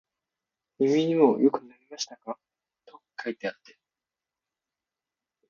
[0.79, 2.39] 耳にもよく塗りましたか、
[2.87, 3.77] と書いてあって、